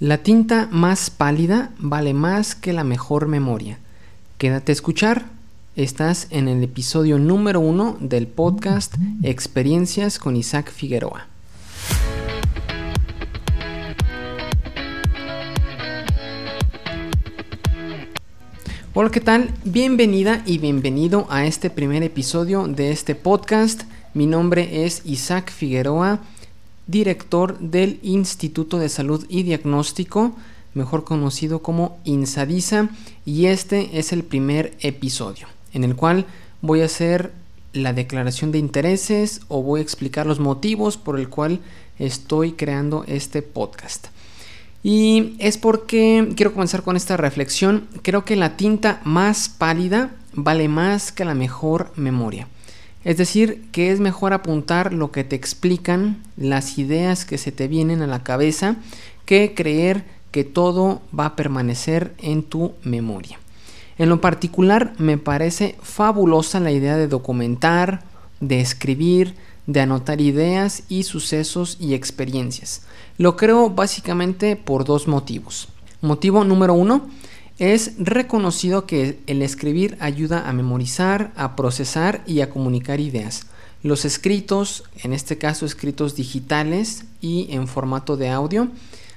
La 0.00 0.16
tinta 0.16 0.66
más 0.72 1.10
pálida 1.10 1.72
vale 1.78 2.14
más 2.14 2.54
que 2.54 2.72
la 2.72 2.84
mejor 2.84 3.28
memoria. 3.28 3.78
Quédate 4.38 4.72
a 4.72 4.74
escuchar. 4.74 5.26
Estás 5.76 6.26
en 6.30 6.48
el 6.48 6.64
episodio 6.64 7.18
número 7.18 7.60
uno 7.60 7.98
del 8.00 8.26
podcast 8.26 8.94
Experiencias 9.22 10.18
con 10.18 10.36
Isaac 10.36 10.72
Figueroa. 10.72 11.26
Hola, 18.94 19.10
¿qué 19.10 19.20
tal? 19.20 19.52
Bienvenida 19.64 20.42
y 20.46 20.56
bienvenido 20.56 21.26
a 21.28 21.44
este 21.44 21.68
primer 21.68 22.02
episodio 22.02 22.66
de 22.68 22.90
este 22.90 23.14
podcast. 23.14 23.82
Mi 24.14 24.26
nombre 24.26 24.86
es 24.86 25.02
Isaac 25.04 25.52
Figueroa 25.52 26.20
director 26.86 27.58
del 27.58 27.98
Instituto 28.02 28.78
de 28.78 28.88
Salud 28.88 29.24
y 29.28 29.42
Diagnóstico, 29.42 30.36
mejor 30.74 31.04
conocido 31.04 31.62
como 31.62 31.98
INSADISA, 32.04 32.90
y 33.24 33.46
este 33.46 33.98
es 33.98 34.12
el 34.12 34.24
primer 34.24 34.76
episodio 34.80 35.46
en 35.72 35.84
el 35.84 35.96
cual 35.96 36.26
voy 36.62 36.82
a 36.82 36.86
hacer 36.86 37.32
la 37.72 37.92
declaración 37.92 38.52
de 38.52 38.58
intereses 38.58 39.42
o 39.48 39.62
voy 39.62 39.80
a 39.80 39.82
explicar 39.82 40.26
los 40.26 40.40
motivos 40.40 40.96
por 40.96 41.18
el 41.18 41.28
cual 41.28 41.60
estoy 41.98 42.52
creando 42.52 43.04
este 43.06 43.42
podcast. 43.42 44.08
Y 44.82 45.36
es 45.38 45.58
porque 45.58 46.32
quiero 46.36 46.52
comenzar 46.52 46.82
con 46.82 46.96
esta 46.96 47.16
reflexión. 47.16 47.86
Creo 48.02 48.24
que 48.24 48.34
la 48.34 48.56
tinta 48.56 49.00
más 49.04 49.48
pálida 49.50 50.10
vale 50.32 50.68
más 50.68 51.12
que 51.12 51.24
la 51.24 51.34
mejor 51.34 51.92
memoria. 51.96 52.48
Es 53.04 53.16
decir, 53.16 53.64
que 53.72 53.92
es 53.92 54.00
mejor 54.00 54.32
apuntar 54.32 54.92
lo 54.92 55.10
que 55.10 55.24
te 55.24 55.36
explican, 55.36 56.22
las 56.36 56.78
ideas 56.78 57.24
que 57.24 57.38
se 57.38 57.50
te 57.50 57.66
vienen 57.66 58.02
a 58.02 58.06
la 58.06 58.22
cabeza, 58.22 58.76
que 59.24 59.54
creer 59.54 60.04
que 60.30 60.44
todo 60.44 61.00
va 61.18 61.26
a 61.26 61.36
permanecer 61.36 62.14
en 62.18 62.42
tu 62.42 62.72
memoria. 62.84 63.38
En 63.98 64.08
lo 64.08 64.20
particular, 64.20 64.92
me 64.98 65.18
parece 65.18 65.76
fabulosa 65.82 66.60
la 66.60 66.72
idea 66.72 66.96
de 66.96 67.08
documentar, 67.08 68.02
de 68.40 68.60
escribir, 68.60 69.34
de 69.66 69.80
anotar 69.80 70.20
ideas 70.20 70.84
y 70.88 71.02
sucesos 71.02 71.76
y 71.80 71.94
experiencias. 71.94 72.82
Lo 73.18 73.36
creo 73.36 73.70
básicamente 73.70 74.56
por 74.56 74.84
dos 74.84 75.06
motivos. 75.06 75.68
Motivo 76.00 76.44
número 76.44 76.74
uno, 76.74 77.08
es 77.60 77.92
reconocido 77.98 78.86
que 78.86 79.20
el 79.26 79.42
escribir 79.42 79.98
ayuda 80.00 80.48
a 80.48 80.52
memorizar, 80.54 81.30
a 81.36 81.56
procesar 81.56 82.22
y 82.26 82.40
a 82.40 82.48
comunicar 82.48 83.00
ideas. 83.00 83.46
Los 83.82 84.06
escritos, 84.06 84.84
en 85.02 85.12
este 85.12 85.36
caso 85.36 85.66
escritos 85.66 86.16
digitales 86.16 87.04
y 87.20 87.48
en 87.50 87.68
formato 87.68 88.16
de 88.16 88.30
audio, 88.30 88.68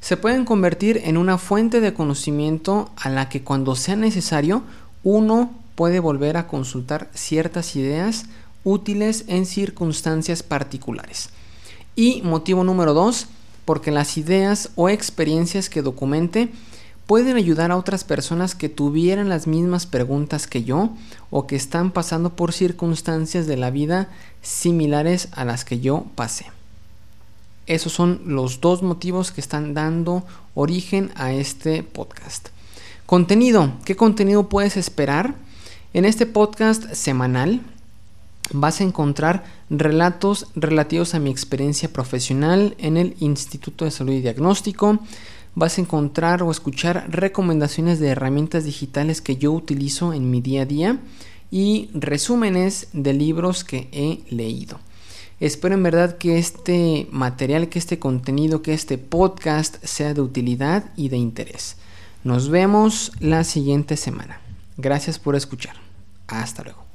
se 0.00 0.18
pueden 0.18 0.44
convertir 0.44 1.00
en 1.04 1.16
una 1.16 1.38
fuente 1.38 1.80
de 1.80 1.94
conocimiento 1.94 2.90
a 2.96 3.08
la 3.08 3.30
que 3.30 3.42
cuando 3.42 3.74
sea 3.74 3.96
necesario 3.96 4.62
uno 5.02 5.50
puede 5.74 5.98
volver 5.98 6.36
a 6.36 6.46
consultar 6.46 7.10
ciertas 7.14 7.74
ideas 7.74 8.26
útiles 8.64 9.24
en 9.28 9.46
circunstancias 9.46 10.42
particulares. 10.42 11.30
Y 11.94 12.20
motivo 12.20 12.64
número 12.64 12.92
dos, 12.92 13.28
porque 13.64 13.90
las 13.90 14.18
ideas 14.18 14.70
o 14.74 14.90
experiencias 14.90 15.70
que 15.70 15.80
documente 15.80 16.50
pueden 17.06 17.36
ayudar 17.36 17.70
a 17.70 17.76
otras 17.76 18.04
personas 18.04 18.54
que 18.54 18.68
tuvieran 18.68 19.28
las 19.28 19.46
mismas 19.46 19.86
preguntas 19.86 20.46
que 20.46 20.64
yo 20.64 20.90
o 21.30 21.46
que 21.46 21.56
están 21.56 21.92
pasando 21.92 22.30
por 22.30 22.52
circunstancias 22.52 23.46
de 23.46 23.56
la 23.56 23.70
vida 23.70 24.08
similares 24.42 25.28
a 25.32 25.44
las 25.44 25.64
que 25.64 25.80
yo 25.80 26.06
pasé. 26.14 26.46
Esos 27.66 27.92
son 27.92 28.22
los 28.26 28.60
dos 28.60 28.82
motivos 28.82 29.32
que 29.32 29.40
están 29.40 29.74
dando 29.74 30.24
origen 30.54 31.10
a 31.16 31.32
este 31.32 31.82
podcast. 31.82 32.48
Contenido. 33.06 33.72
¿Qué 33.84 33.96
contenido 33.96 34.48
puedes 34.48 34.76
esperar? 34.76 35.34
En 35.94 36.04
este 36.04 36.26
podcast 36.26 36.92
semanal 36.92 37.60
vas 38.52 38.80
a 38.80 38.84
encontrar 38.84 39.44
relatos 39.70 40.46
relativos 40.54 41.14
a 41.14 41.18
mi 41.18 41.30
experiencia 41.30 41.92
profesional 41.92 42.76
en 42.78 42.96
el 42.96 43.16
Instituto 43.18 43.84
de 43.84 43.90
Salud 43.90 44.12
y 44.12 44.20
Diagnóstico, 44.20 45.00
vas 45.56 45.78
a 45.78 45.80
encontrar 45.80 46.42
o 46.42 46.52
escuchar 46.52 47.06
recomendaciones 47.10 47.98
de 47.98 48.08
herramientas 48.08 48.64
digitales 48.64 49.20
que 49.20 49.36
yo 49.36 49.50
utilizo 49.52 50.12
en 50.12 50.30
mi 50.30 50.40
día 50.40 50.62
a 50.62 50.66
día 50.66 51.00
y 51.50 51.90
resúmenes 51.94 52.88
de 52.92 53.14
libros 53.14 53.64
que 53.64 53.88
he 53.90 54.20
leído. 54.32 54.78
Espero 55.40 55.74
en 55.74 55.82
verdad 55.82 56.18
que 56.18 56.38
este 56.38 57.08
material, 57.10 57.68
que 57.68 57.78
este 57.78 57.98
contenido, 57.98 58.62
que 58.62 58.74
este 58.74 58.98
podcast 58.98 59.82
sea 59.84 60.14
de 60.14 60.20
utilidad 60.20 60.92
y 60.94 61.08
de 61.08 61.16
interés. 61.16 61.76
Nos 62.22 62.48
vemos 62.48 63.12
la 63.20 63.42
siguiente 63.44 63.96
semana. 63.96 64.40
Gracias 64.76 65.18
por 65.18 65.36
escuchar. 65.36 65.76
Hasta 66.26 66.64
luego. 66.64 66.85